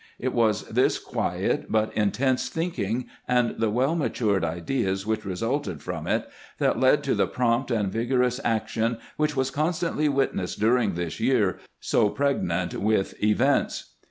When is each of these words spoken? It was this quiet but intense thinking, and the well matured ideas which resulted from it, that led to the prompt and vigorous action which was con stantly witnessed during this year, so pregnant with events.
It 0.17 0.33
was 0.33 0.63
this 0.67 0.97
quiet 0.97 1.67
but 1.71 1.95
intense 1.95 2.49
thinking, 2.49 3.05
and 3.27 3.59
the 3.59 3.69
well 3.69 3.93
matured 3.93 4.43
ideas 4.43 5.05
which 5.05 5.25
resulted 5.25 5.83
from 5.83 6.07
it, 6.07 6.27
that 6.57 6.79
led 6.79 7.03
to 7.03 7.13
the 7.13 7.27
prompt 7.27 7.69
and 7.69 7.91
vigorous 7.91 8.39
action 8.43 8.97
which 9.15 9.35
was 9.35 9.51
con 9.51 9.73
stantly 9.73 10.09
witnessed 10.09 10.59
during 10.59 10.95
this 10.95 11.19
year, 11.19 11.59
so 11.79 12.09
pregnant 12.09 12.73
with 12.81 13.13
events. 13.23 13.91